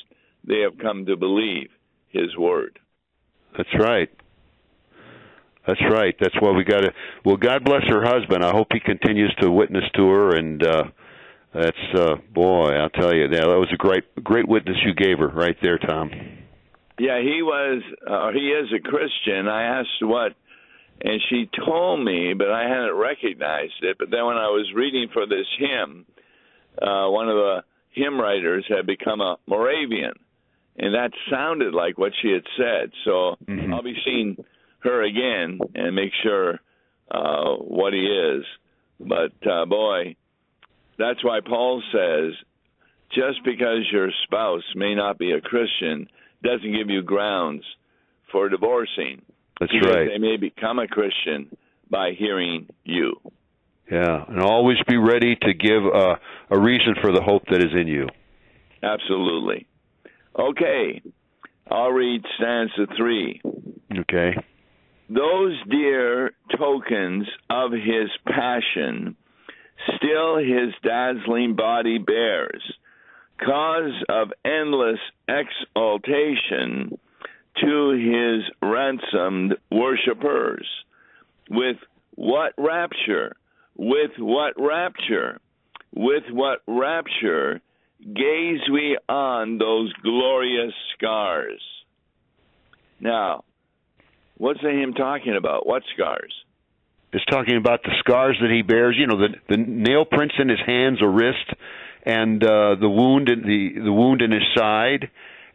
they 0.47 0.61
have 0.61 0.79
come 0.79 1.07
to 1.07 1.17
believe 1.17 1.69
his 2.09 2.37
word. 2.37 2.79
That's 3.57 3.75
right. 3.79 4.11
That's 5.67 5.81
right. 5.91 6.15
That's 6.21 6.35
why 6.41 6.51
we 6.51 6.65
got 6.65 6.81
to. 6.81 6.93
Well, 7.25 7.37
God 7.37 7.65
bless 7.65 7.83
her 7.89 8.05
husband. 8.05 8.45
I 8.45 8.51
hope 8.51 8.69
he 8.73 8.81
continues 8.81 9.33
to 9.41 9.51
witness 9.51 9.85
to 9.95 10.09
her, 10.09 10.37
and 10.37 10.67
uh, 10.67 10.85
that's 11.55 11.77
uh, 11.95 12.17
boy, 12.35 12.71
I'll 12.71 12.91
tell 12.91 13.15
you, 13.15 13.29
that 13.29 13.47
was 13.47 13.69
a 13.73 13.77
great, 13.77 14.05
great 14.25 14.49
witness 14.49 14.77
you 14.85 14.95
gave 14.95 15.19
her 15.19 15.29
right 15.29 15.57
there, 15.63 15.79
Tom. 15.79 16.11
Yeah, 16.99 17.21
he 17.21 17.43
was. 17.43 17.83
Uh, 18.07 18.33
he 18.33 18.49
is 18.49 18.73
a 18.73 18.81
Christian. 18.81 19.47
I 19.49 19.81
asked 19.81 20.03
what, 20.03 20.33
and 21.01 21.21
she 21.29 21.49
told 21.65 22.05
me, 22.05 22.35
but 22.35 22.51
I 22.51 22.63
hadn't 22.63 22.95
recognized 22.95 23.83
it. 23.83 23.97
But 23.99 24.11
then 24.11 24.25
when 24.27 24.37
I 24.37 24.49
was 24.49 24.71
reading 24.75 25.09
for 25.13 25.27
this 25.27 25.47
hymn, 25.59 26.07
uh, 26.81 27.09
one 27.09 27.29
of 27.29 27.37
the 27.37 27.65
hymn 27.91 28.21
writers 28.21 28.65
had 28.69 28.87
become 28.87 29.21
a 29.21 29.37
Moravian, 29.47 30.15
and 30.77 30.95
that 30.95 31.11
sounded 31.31 31.75
like 31.75 31.99
what 31.99 32.13
she 32.21 32.31
had 32.31 32.45
said. 32.57 32.91
So 33.05 33.37
mm-hmm. 33.47 33.75
I'll 33.75 33.83
be 33.83 33.97
seeing 34.05 34.37
her 34.81 35.03
again 35.03 35.59
and 35.75 35.95
make 35.95 36.13
sure 36.23 36.61
uh, 37.11 37.55
what 37.57 37.93
he 37.93 38.01
is. 38.01 38.45
But 39.01 39.33
uh, 39.47 39.67
boy, 39.67 40.17
that's 40.99 41.23
why 41.25 41.41
Paul 41.45 41.83
says 41.93 42.35
just 43.15 43.45
because 43.45 43.87
your 43.93 44.11
spouse 44.25 44.63
may 44.75 44.95
not 44.95 45.19
be 45.19 45.33
a 45.33 45.41
Christian 45.41 46.09
doesn't 46.43 46.73
give 46.73 46.89
you 46.89 47.03
grounds 47.03 47.65
for 48.31 48.49
divorcing. 48.49 49.23
That's 49.71 49.87
right. 49.87 50.09
They 50.09 50.19
may 50.19 50.37
become 50.37 50.79
a 50.79 50.87
Christian 50.87 51.57
by 51.91 52.13
hearing 52.19 52.69
you. 52.85 53.15
Yeah, 53.91 54.25
and 54.27 54.41
always 54.41 54.79
be 54.89 54.97
ready 54.97 55.37
to 55.37 55.53
give 55.53 55.85
a, 55.85 56.19
a 56.51 56.59
reason 56.59 56.95
for 57.01 57.13
the 57.13 57.23
hope 57.23 57.43
that 57.51 57.63
is 57.63 57.73
in 57.79 57.87
you. 57.87 58.09
Absolutely. 58.83 59.67
Okay, 60.39 61.03
I'll 61.71 61.91
read 61.91 62.23
stanza 62.37 62.87
three. 62.97 63.41
Okay. 64.01 64.35
Those 65.09 65.59
dear 65.71 66.33
tokens 66.57 67.27
of 67.51 67.73
his 67.73 68.09
passion 68.27 69.17
still 69.97 70.39
his 70.39 70.73
dazzling 70.83 71.55
body 71.57 71.99
bears, 71.99 72.63
cause 73.45 73.93
of 74.09 74.33
endless 74.45 75.01
exaltation 75.29 76.99
to 77.61 77.91
his 77.91 78.51
ransomed 78.63 79.55
worshippers. 79.71 80.67
With 81.51 81.77
what 82.15 82.53
rapture, 82.57 83.37
with 83.77 84.13
what 84.19 84.55
rapture, 84.57 85.41
with 85.95 86.25
what 86.31 86.61
rapture 86.67 87.61
gaze 88.03 88.61
we 88.73 88.99
on 89.09 89.59
those 89.59 89.93
glorious 90.03 90.73
scars. 90.97 91.61
Now, 93.01 93.45
what's 94.39 94.61
the 94.63 94.71
hymn 94.71 94.95
talking 94.95 95.37
about? 95.37 95.67
What 95.67 95.83
scars? 95.95 96.33
is 97.13 97.23
talking 97.31 97.57
about 97.57 97.83
the 97.83 97.93
scars 97.99 98.39
that 98.41 98.51
he 98.51 98.63
bears. 98.63 98.97
You 98.99 99.07
know, 99.07 99.19
the 99.19 99.35
the 99.49 99.57
nail 99.57 100.05
prints 100.05 100.35
in 100.39 100.49
his 100.49 100.61
hands 100.65 101.03
or 101.03 101.11
wrist, 101.11 101.47
and 102.05 102.43
uh, 102.43 102.77
the 102.81 102.89
wound 102.89 103.29
in 103.29 103.43
the 103.43 103.81
the 103.85 103.93
wound 103.93 104.23
in 104.23 104.33
his 104.33 104.43
side, 104.57 105.11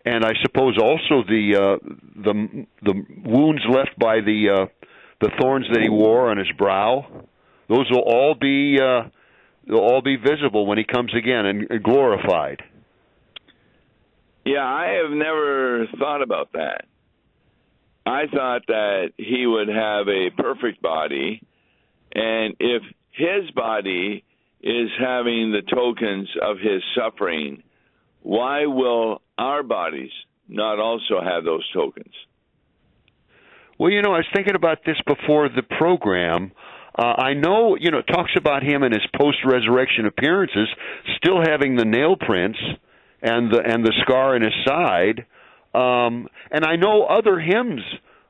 and 0.08 0.24
I 0.24 0.32
suppose 0.42 0.78
also 0.82 1.28
the 1.28 1.56
uh, 1.56 1.88
the 2.24 2.66
the 2.82 3.06
wounds 3.26 3.62
left 3.70 4.00
by 4.00 4.22
the 4.22 4.50
uh, 4.62 4.66
the 5.20 5.32
thorns 5.40 5.66
that 5.74 5.82
he 5.82 5.90
wore 5.90 6.32
on 6.32 6.38
his 6.38 6.48
brow. 6.58 7.26
Those 7.68 7.88
will 7.92 8.04
all 8.06 8.34
be 8.34 8.78
uh, 8.82 9.10
they'll 9.68 9.80
all 9.80 10.02
be 10.02 10.16
visible 10.16 10.66
when 10.66 10.78
he 10.78 10.86
comes 10.86 11.14
again 11.14 11.46
and 11.46 11.84
glorified. 11.84 12.62
Yeah, 14.46 14.66
I 14.66 15.02
have 15.04 15.12
never 15.12 15.88
thought 16.00 16.22
about 16.22 16.54
that. 16.54 16.86
I 18.06 18.28
thought 18.34 18.62
that 18.68 19.12
he 19.18 19.46
would 19.46 19.68
have 19.68 20.08
a 20.08 20.30
perfect 20.38 20.82
body, 20.82 21.42
and 22.14 22.56
if 22.62 22.82
his 23.12 23.52
body 23.52 24.24
is 24.62 24.90
having 24.98 25.52
the 25.52 25.64
tokens 25.70 26.30
of 26.42 26.60
his 26.60 26.82
suffering, 26.96 27.64
why 28.22 28.68
will 28.68 29.22
our 29.38 29.63
bodies 29.63 30.12
not 30.48 30.79
also 30.79 31.22
have 31.24 31.44
those 31.44 31.67
tokens? 31.74 32.13
Well, 33.79 33.91
you 33.91 34.01
know, 34.01 34.13
I 34.13 34.17
was 34.17 34.25
thinking 34.34 34.56
about 34.56 34.79
this 34.86 34.98
before 35.06 35.50
the 35.50 35.62
program. 35.62 36.51
Uh, 36.98 37.13
I 37.17 37.34
know, 37.34 37.77
you 37.79 37.91
know, 37.91 38.00
it 38.00 38.08
talks 38.08 38.32
about 38.36 38.63
him 38.63 38.82
in 38.82 38.91
his 38.91 39.06
post-resurrection 39.15 40.08
appearances 40.08 40.67
still 41.17 41.41
having 41.44 41.75
the 41.75 41.86
nail 41.86 42.15
prints 42.15 42.58
and 43.22 43.51
the 43.51 43.62
and 43.63 43.86
the 43.86 43.94
scar 44.01 44.36
in 44.36 44.41
his 44.41 44.53
side. 44.65 45.25
Um, 45.75 46.27
and 46.50 46.65
I 46.65 46.75
know 46.75 47.03
other 47.03 47.39
hymns, 47.39 47.82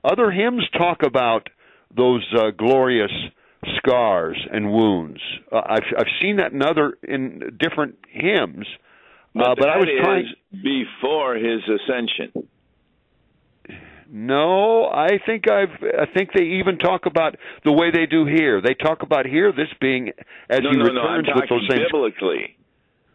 other 0.03 0.31
hymns 0.31 0.67
talk 0.77 1.03
about 1.03 1.47
those 1.95 2.25
uh, 2.37 2.51
glorious 2.51 3.11
scars 3.77 4.37
and 4.51 4.71
wounds. 4.71 5.21
Uh, 5.49 5.61
I've 5.65 5.87
I've 5.97 6.11
seen 6.21 6.37
that 6.37 6.51
in 6.51 6.61
other 6.61 6.97
in 7.03 7.57
different 7.57 7.95
hymns. 8.09 8.67
But, 9.37 9.45
uh, 9.45 9.55
but 9.57 9.69
I 9.69 9.77
was 9.77 9.87
trying 10.01 10.33
before 10.51 11.35
his 11.35 11.61
ascension. 11.67 12.47
No, 14.09 14.85
I 14.85 15.19
think 15.25 15.51
I've. 15.51 15.83
I 15.83 16.05
think 16.13 16.29
they 16.33 16.59
even 16.63 16.77
talk 16.77 17.05
about 17.05 17.35
the 17.65 17.73
way 17.73 17.91
they 17.91 18.05
do 18.05 18.25
here. 18.25 18.61
They 18.61 18.73
talk 18.73 19.03
about 19.03 19.25
here 19.25 19.51
this 19.51 19.67
being 19.81 20.11
as 20.49 20.61
no, 20.63 20.71
he 20.71 20.77
no, 20.77 20.83
returns 20.83 21.27
no, 21.27 21.33
with 21.35 21.49
those 21.49 21.67
same. 21.69 21.79
Biblically, 21.91 22.55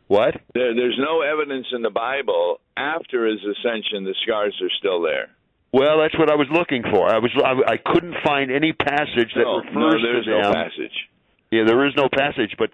what? 0.08 0.34
There, 0.52 0.74
there's 0.74 0.98
no 1.00 1.22
evidence 1.22 1.66
in 1.72 1.80
the 1.80 1.90
Bible 1.90 2.60
after 2.76 3.26
his 3.26 3.40
ascension 3.40 4.04
the 4.04 4.14
scars 4.22 4.54
are 4.62 4.70
still 4.78 5.00
there. 5.00 5.30
Well, 5.72 6.00
that's 6.00 6.18
what 6.18 6.30
I 6.30 6.34
was 6.34 6.48
looking 6.52 6.82
for. 6.82 7.08
I 7.08 7.18
was 7.18 7.30
I, 7.42 7.72
I 7.72 7.76
couldn't 7.78 8.16
find 8.22 8.52
any 8.52 8.74
passage 8.74 9.32
that 9.34 9.48
no, 9.48 9.64
refers 9.64 9.74
no, 9.74 10.02
there's 10.02 10.24
to 10.26 10.30
them. 10.30 10.42
no 10.42 10.52
passage. 10.52 10.96
Yeah, 11.50 11.64
there 11.66 11.86
is 11.86 11.94
no 11.96 12.10
passage, 12.12 12.54
but 12.58 12.68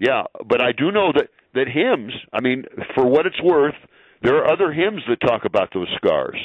yeah, 0.00 0.24
but 0.44 0.60
I 0.60 0.72
do 0.72 0.90
know 0.90 1.12
that 1.14 1.28
that 1.54 1.66
hymns. 1.68 2.12
I 2.32 2.40
mean, 2.40 2.64
for 2.94 3.06
what 3.06 3.26
it's 3.26 3.40
worth, 3.42 3.74
there 4.22 4.36
are 4.36 4.50
other 4.52 4.72
hymns 4.72 5.02
that 5.08 5.20
talk 5.20 5.44
about 5.44 5.70
those 5.74 5.88
scars. 5.96 6.38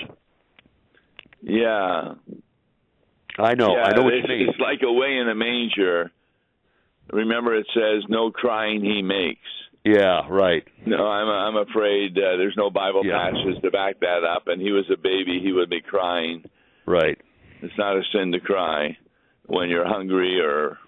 Yeah, 1.41 2.15
I 3.37 3.53
know. 3.53 3.75
Yeah, 3.75 3.83
I 3.83 3.95
know 3.95 4.03
what 4.03 4.13
it's, 4.13 4.27
you 4.27 4.35
mean. 4.35 4.49
It's 4.49 4.59
like 4.59 4.81
away 4.83 5.17
in 5.17 5.29
a 5.29 5.35
manger. 5.35 6.11
Remember, 7.11 7.55
it 7.55 7.67
says, 7.73 8.03
"No 8.09 8.31
crying 8.31 8.83
he 8.83 9.01
makes." 9.01 9.41
Yeah, 9.83 10.21
right. 10.27 10.63
No, 10.87 11.05
I'm 11.05 11.27
I'm 11.55 11.67
afraid 11.67 12.17
uh, 12.17 12.37
there's 12.37 12.55
no 12.57 12.71
Bible 12.71 13.05
Yeah. 13.05 13.29
passages 13.29 13.61
to 13.63 13.69
back 13.69 13.99
that 13.99 14.23
up. 14.23 14.47
And 14.47 14.59
he 14.59 14.71
was 14.71 14.85
a 14.91 14.97
baby; 14.97 15.39
he 15.43 15.51
would 15.51 15.69
be 15.69 15.81
crying. 15.81 16.43
Right. 16.87 17.19
It's 17.61 17.77
not 17.77 17.95
a 17.95 18.01
sin 18.11 18.31
to 18.31 18.39
cry 18.39 18.97
when 19.45 19.69
you're 19.69 19.87
hungry 19.87 20.39
or 20.41 20.79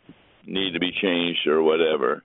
need 0.45 0.73
to 0.73 0.79
be 0.79 0.91
changed 0.91 1.45
or 1.47 1.61
whatever. 1.61 2.23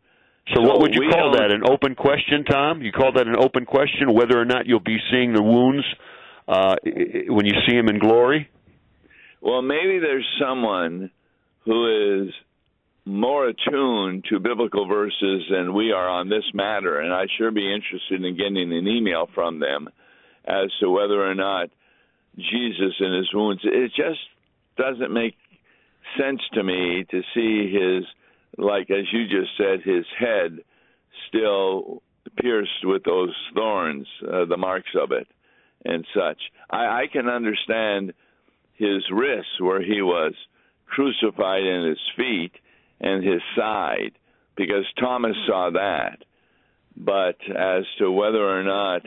So, 0.55 0.61
what 0.61 0.81
would 0.81 0.95
you 0.95 1.09
call 1.11 1.33
that? 1.33 1.51
An 1.51 1.63
open 1.69 1.95
question, 1.95 2.45
Tom? 2.45 2.83
You 2.83 2.93
call 2.93 3.13
that 3.13 3.27
an 3.27 3.37
open 3.39 3.65
question, 3.65 4.13
whether 4.13 4.41
or 4.41 4.45
not 4.45 4.67
you'll 4.67 4.81
be 4.81 4.99
seeing 5.11 5.33
the 5.33 5.43
wounds 5.43 5.85
uh, 6.49 6.75
when 7.29 7.47
you 7.47 7.55
see 7.67 7.77
him 7.77 7.89
in 7.89 7.99
glory? 7.99 8.49
Well, 9.41 9.63
maybe 9.63 9.99
there's 10.01 10.27
someone 10.41 11.11
who 11.65 12.27
is 12.27 12.35
more 13.05 13.49
attuned 13.49 14.25
to 14.31 14.39
biblical 14.39 14.87
verses 14.87 15.43
than 15.51 15.75
we 15.75 15.93
are 15.93 16.09
on 16.09 16.29
this 16.29 16.45
matter, 16.55 17.01
and 17.01 17.13
I'd 17.13 17.29
sure 17.37 17.51
be 17.51 17.73
interested 17.73 18.25
in 18.25 18.37
getting 18.37 18.73
an 18.73 18.87
email 18.87 19.29
from 19.35 19.59
them 19.59 19.89
as 20.45 20.71
to 20.81 20.91
whether 20.91 21.23
or 21.25 21.35
not 21.35 21.71
Jesus 22.37 22.95
and 23.01 23.17
his 23.17 23.33
wounds. 23.35 23.63
It 23.65 23.93
just 23.97 24.21
doesn't 24.77 25.13
make 25.13 25.37
sense 26.19 26.41
to 26.55 26.63
me 26.63 27.05
to 27.11 27.23
see 27.35 27.73
his, 27.73 28.05
like 28.59 28.91
as 28.91 29.05
you 29.13 29.27
just 29.27 29.57
said, 29.57 29.81
his 29.83 30.05
head 30.19 30.59
still 31.29 32.03
pierced 32.41 32.85
with 32.85 33.05
those 33.05 33.35
thorns, 33.55 34.07
uh, 34.27 34.45
the 34.45 34.57
marks 34.57 34.91
of 35.01 35.13
it, 35.13 35.27
and 35.85 36.07
such. 36.15 36.41
I, 36.71 37.03
I 37.03 37.05
can 37.13 37.29
understand 37.29 38.13
his 38.75 39.03
wrists 39.11 39.61
where 39.61 39.83
he 39.83 40.03
was 40.03 40.35
crucified 40.87 41.63
in 41.63 41.89
his 41.89 42.01
feet 42.17 42.53
and 43.01 43.25
his 43.25 43.41
side 43.57 44.13
because 44.57 44.85
Thomas 45.01 45.37
saw 45.47 45.71
that. 45.71 46.19
But 46.97 47.37
as 47.49 47.85
to 47.99 48.11
whether 48.11 48.47
or 48.47 48.63
not 48.63 49.03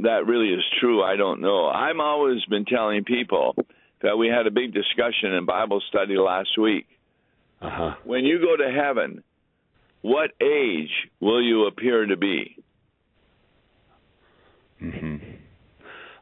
that 0.00 0.26
really 0.26 0.52
is 0.52 0.64
true, 0.80 1.02
I 1.02 1.16
don't 1.16 1.40
know. 1.40 1.66
I've 1.66 1.98
always 1.98 2.44
been 2.44 2.64
telling 2.64 3.04
people 3.04 3.56
that 4.02 4.16
we 4.16 4.28
had 4.28 4.46
a 4.46 4.50
big 4.50 4.72
discussion 4.72 5.32
in 5.32 5.44
Bible 5.44 5.82
study 5.88 6.16
last 6.16 6.58
week. 6.58 6.86
Uh-huh. 7.62 7.94
When 8.04 8.24
you 8.24 8.38
go 8.40 8.56
to 8.56 8.70
heaven, 8.70 9.22
what 10.02 10.30
age 10.42 10.90
will 11.20 11.42
you 11.42 11.66
appear 11.66 12.06
to 12.06 12.16
be? 12.16 12.56
hmm 14.78 15.16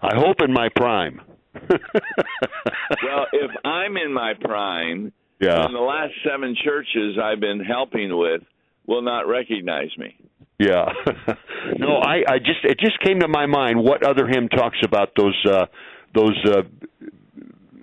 I 0.03 0.17
hope 0.17 0.37
in 0.43 0.53
my 0.53 0.69
prime. 0.75 1.21
well, 1.55 3.27
if 3.33 3.51
I'm 3.65 3.97
in 3.99 4.15
my 4.15 4.33
prime, 4.41 5.13
yeah. 5.41 5.65
and 5.65 5.75
the 5.75 5.81
last 5.81 6.13
seven 6.27 6.57
churches 6.63 7.19
I've 7.23 7.41
been 7.41 7.61
helping 7.61 8.17
with 8.17 8.43
will 8.87 9.03
not 9.03 9.29
recognize 9.29 9.91
me. 9.99 10.17
Yeah. 10.59 10.87
no, 11.79 11.97
I, 11.97 12.23
I 12.29 12.39
just 12.39 12.65
it 12.65 12.79
just 12.79 12.99
came 13.01 13.21
to 13.21 13.29
my 13.29 13.47
mind 13.47 13.83
what 13.83 14.07
other 14.07 14.27
hymn 14.27 14.49
talks 14.49 14.79
about 14.85 15.11
those 15.17 15.37
uh 15.47 15.67
those 16.15 16.39
uh 16.47 16.63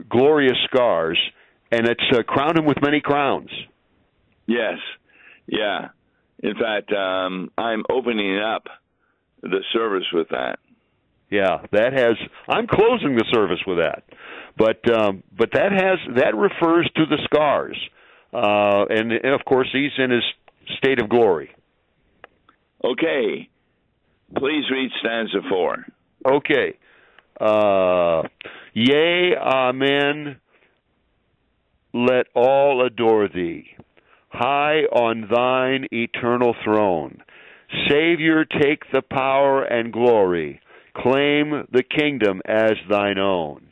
glorious 0.10 0.58
scars 0.66 1.20
and 1.72 1.88
it's 1.88 2.04
uh, 2.14 2.24
crowned 2.24 2.58
him 2.58 2.66
with 2.66 2.78
many 2.82 3.02
crowns. 3.02 3.50
Yes. 4.46 4.78
Yeah. 5.48 5.90
In 6.42 6.54
fact, 6.56 6.92
um 6.94 7.52
I'm 7.58 7.84
opening 7.90 8.40
up 8.40 8.68
the 9.42 9.64
service 9.74 10.06
with 10.14 10.30
that. 10.30 10.60
Yeah, 11.30 11.66
that 11.72 11.94
has 11.94 12.16
I'm 12.48 12.68
closing 12.68 13.16
the 13.16 13.26
service 13.34 13.60
with 13.68 13.78
that. 13.78 14.04
But 14.58 14.90
um 14.92 15.24
but 15.38 15.50
that 15.54 15.72
has 15.72 16.16
that 16.16 16.36
refers 16.36 16.90
to 16.96 17.06
the 17.06 17.18
scars. 17.26 17.78
Uh 18.34 18.86
and, 18.90 19.12
and 19.12 19.34
of 19.34 19.44
course 19.46 19.70
he's 19.72 19.92
in 19.98 20.12
his 20.12 20.24
state 20.78 21.02
of 21.02 21.10
glory. 21.10 21.50
Okay. 22.84 23.50
Please 24.36 24.66
read 24.72 24.92
stanza 25.00 25.40
four. 25.50 25.86
Okay. 26.26 26.78
Uh, 27.40 28.24
yea, 28.74 29.36
amen. 29.40 30.38
Let 31.98 32.28
all 32.36 32.86
adore 32.86 33.28
thee. 33.28 33.66
High 34.30 34.82
on 34.92 35.28
thine 35.34 35.88
eternal 35.92 36.56
throne. 36.64 37.24
Savior, 37.90 38.46
take 38.46 38.84
the 38.94 39.02
power 39.02 39.64
and 39.64 39.92
glory. 39.92 40.62
Claim 40.96 41.66
the 41.72 41.82
kingdom 41.82 42.42
as 42.46 42.74
thine 42.88 43.18
own. 43.18 43.70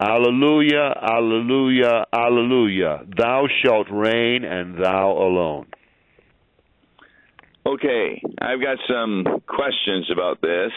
Alleluia, 0.00 0.94
alleluia, 1.02 2.04
alleluia. 2.12 3.02
Thou 3.16 3.48
shalt 3.64 3.88
reign 3.90 4.44
and 4.44 4.78
thou 4.80 5.10
alone. 5.10 5.66
Okay, 7.66 8.22
I've 8.40 8.60
got 8.60 8.78
some 8.88 9.24
questions 9.48 10.08
about 10.12 10.40
this. 10.40 10.70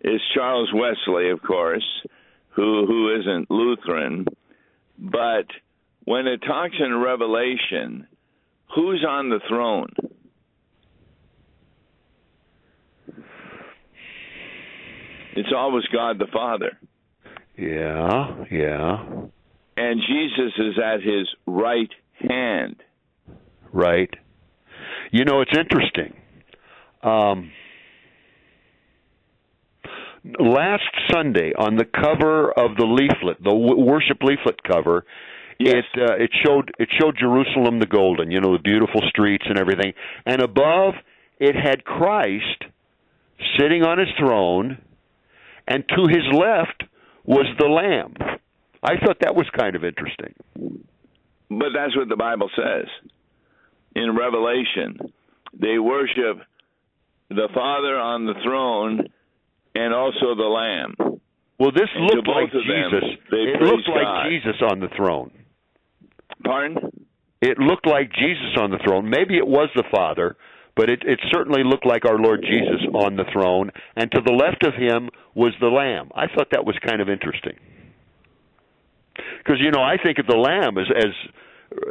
It's 0.00 0.22
Charles 0.32 0.70
Wesley, 0.72 1.30
of 1.30 1.42
course, 1.42 1.86
who 2.50 2.86
who 2.86 3.18
isn't 3.18 3.50
Lutheran, 3.50 4.26
but 5.00 5.46
when 6.04 6.26
it 6.26 6.38
talks 6.46 6.76
in 6.78 6.94
Revelation, 6.94 8.06
who's 8.74 9.04
on 9.08 9.30
the 9.30 9.40
throne? 9.48 9.90
It's 15.36 15.52
always 15.56 15.84
God 15.92 16.18
the 16.18 16.26
Father. 16.32 16.78
Yeah, 17.56 18.44
yeah. 18.50 19.04
And 19.76 20.00
Jesus 20.00 20.52
is 20.58 20.78
at 20.82 21.02
his 21.02 21.28
right 21.46 21.90
hand. 22.28 22.76
Right. 23.72 24.10
You 25.10 25.24
know, 25.24 25.40
it's 25.40 25.56
interesting. 25.56 26.14
Um, 27.02 27.50
last 30.24 30.90
Sunday, 31.10 31.52
on 31.56 31.76
the 31.76 31.84
cover 31.84 32.50
of 32.50 32.76
the 32.76 32.84
leaflet, 32.84 33.42
the 33.42 33.54
worship 33.54 34.22
leaflet 34.22 34.62
cover, 34.62 35.04
yes. 35.58 35.84
it 35.94 36.10
uh, 36.10 36.14
it 36.14 36.30
showed 36.44 36.72
it 36.78 36.88
showed 37.00 37.16
Jerusalem 37.18 37.80
the 37.80 37.86
golden, 37.86 38.30
you 38.30 38.40
know, 38.40 38.52
the 38.52 38.62
beautiful 38.62 39.02
streets 39.08 39.44
and 39.48 39.58
everything, 39.58 39.92
and 40.26 40.42
above 40.42 40.94
it 41.38 41.54
had 41.56 41.84
Christ 41.84 42.64
sitting 43.58 43.82
on 43.82 43.98
his 43.98 44.08
throne, 44.18 44.78
and 45.66 45.84
to 45.88 46.06
his 46.08 46.26
left 46.32 46.84
was 47.24 47.46
the 47.58 47.66
Lamb. 47.66 48.14
I 48.82 48.96
thought 49.04 49.18
that 49.20 49.34
was 49.34 49.46
kind 49.56 49.76
of 49.76 49.84
interesting. 49.84 50.34
But 51.50 51.70
that's 51.74 51.96
what 51.96 52.08
the 52.08 52.16
Bible 52.16 52.50
says 52.54 52.86
in 53.94 54.16
Revelation. 54.16 55.12
They 55.52 55.78
worship 55.78 56.38
the 57.28 57.48
Father 57.54 57.98
on 57.98 58.26
the 58.26 58.34
throne 58.44 59.08
and 59.74 59.94
also 59.94 60.34
the 60.34 60.48
Lamb. 60.48 61.20
Well, 61.58 61.72
this 61.72 61.88
And 61.94 62.04
looked 62.04 62.28
like 62.28 62.48
of 62.48 62.52
them, 62.52 62.62
Jesus. 62.64 63.18
It 63.32 63.60
looked 63.60 63.88
like 63.88 64.30
Jesus 64.30 64.56
on 64.62 64.80
the 64.80 64.88
throne. 64.96 65.30
Pardon? 66.42 67.06
It 67.42 67.58
looked 67.58 67.86
like 67.86 68.12
Jesus 68.12 68.56
on 68.56 68.70
the 68.70 68.78
throne. 68.84 69.08
Maybe 69.10 69.36
it 69.36 69.46
was 69.46 69.68
the 69.74 69.84
Father, 69.90 70.36
but 70.76 70.88
it, 70.88 71.02
it 71.06 71.20
certainly 71.30 71.62
looked 71.64 71.86
like 71.86 72.04
our 72.06 72.18
Lord 72.18 72.40
Jesus 72.42 72.80
on 72.94 73.16
the 73.16 73.24
throne. 73.32 73.70
And 73.96 74.10
to 74.12 74.20
the 74.24 74.32
left 74.32 74.64
of 74.64 74.74
him 74.74 75.10
was 75.34 75.52
the 75.60 75.68
Lamb. 75.68 76.10
I 76.14 76.26
thought 76.26 76.48
that 76.52 76.64
was 76.64 76.76
kind 76.86 77.00
of 77.00 77.08
interesting. 77.08 77.56
Because 79.38 79.60
you 79.60 79.70
know, 79.70 79.82
I 79.82 79.96
think 80.02 80.18
of 80.18 80.26
the 80.26 80.36
Lamb 80.36 80.78
as 80.78 80.86
as 80.96 81.12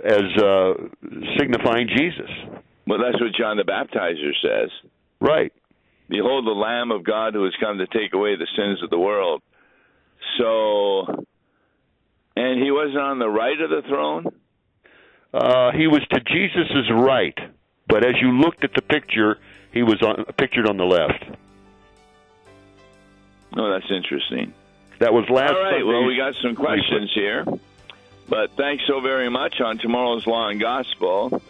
as 0.06 0.44
uh, 0.44 0.74
signifying 1.38 1.88
Jesus. 1.96 2.30
Well, 2.88 3.00
that's 3.00 3.22
what 3.22 3.34
John 3.38 3.58
the 3.58 3.64
Baptizer 3.64 4.34
says. 4.42 4.72
Right. 5.22 5.54
Behold, 6.10 6.46
the 6.46 6.52
Lamb 6.52 6.92
of 6.92 7.04
God 7.04 7.36
who 7.36 7.44
has 7.46 7.54
come 7.60 7.78
to 7.78 7.88
take 7.88 8.14
away 8.14 8.36
the 8.36 8.48
sins 8.58 8.82
of 8.84 8.90
the 8.90 8.98
world. 8.98 9.42
So, 10.38 11.26
and 12.36 12.62
he 12.62 12.72
wasn't 12.72 12.98
on 12.98 13.20
the 13.20 13.30
right 13.30 13.60
of 13.62 13.70
the 13.70 13.84
throne? 13.88 14.26
Uh, 15.32 15.72
he 15.72 15.86
was 15.88 16.02
to 16.12 16.20
Jesus's 16.20 16.90
right, 16.92 17.38
but 17.88 18.04
as 18.04 18.16
you 18.20 18.32
looked 18.32 18.64
at 18.64 18.74
the 18.74 18.82
picture, 18.82 19.38
he 19.72 19.84
was 19.84 20.02
on, 20.02 20.26
pictured 20.38 20.68
on 20.68 20.78
the 20.78 20.86
left. 20.86 21.24
Oh, 23.56 23.72
that's 23.72 23.92
interesting. 23.92 24.54
That 25.00 25.14
was 25.14 25.30
last. 25.30 25.54
All 25.54 25.62
right, 25.62 25.72
Sunday's 25.74 25.86
well, 25.86 26.06
we 26.06 26.18
got 26.18 26.34
some 26.42 26.56
questions 26.56 27.12
here. 27.14 27.46
But 28.28 28.52
thanks 28.58 28.84
so 28.88 29.02
very 29.02 29.30
much. 29.30 29.62
On 29.62 29.78
tomorrow's 29.78 30.26
Law 30.28 30.50
and 30.50 30.60
Gospel, 30.60 31.42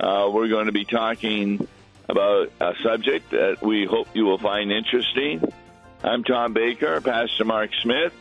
uh, 0.00 0.30
we're 0.32 0.48
going 0.48 0.66
to 0.66 0.72
be 0.72 0.84
talking 0.84 1.66
about 2.12 2.52
a 2.60 2.74
subject 2.82 3.30
that 3.30 3.62
we 3.62 3.86
hope 3.86 4.06
you 4.12 4.24
will 4.26 4.38
find 4.38 4.70
interesting. 4.70 5.42
I'm 6.04 6.22
Tom 6.24 6.52
Baker, 6.52 7.00
Pastor 7.00 7.46
Mark 7.46 7.70
Smith, 7.80 8.12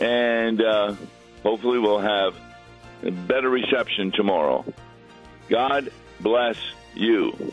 and 0.00 0.60
uh, 0.60 0.96
hopefully 1.44 1.78
we'll 1.78 2.00
have 2.00 2.34
a 3.04 3.12
better 3.12 3.48
reception 3.48 4.10
tomorrow. 4.10 4.64
God 5.48 5.92
bless 6.18 6.56
you. 6.94 7.52